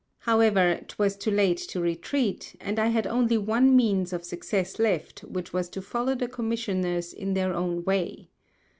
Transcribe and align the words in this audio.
However 0.21 0.79
ŌĆÖtwas 0.83 1.19
too 1.19 1.29
late 1.29 1.57
to 1.57 1.79
retreat; 1.79 2.55
and 2.59 2.79
I 2.79 2.87
had 2.87 3.05
only 3.05 3.37
one 3.37 3.75
Means 3.75 4.11
of 4.13 4.25
Success 4.25 4.79
left 4.79 5.19
which 5.25 5.53
was 5.53 5.69
to 5.69 5.79
follow 5.83 6.15
the 6.15 6.27
Commissioners 6.27 7.13
in 7.13 7.35
their 7.35 7.53
own 7.53 7.83
Way. 7.83 8.31